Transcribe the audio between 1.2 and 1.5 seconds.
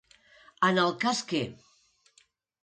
que.